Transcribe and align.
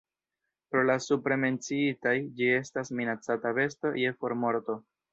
Pro 0.71 0.81
la 0.89 0.95
supre 1.07 1.37
menciitaj, 1.43 2.15
ĝi 2.41 2.49
estas 2.57 2.93
minacata 3.03 3.55
besto 3.63 3.97
je 4.07 4.19
formorto. 4.25 4.85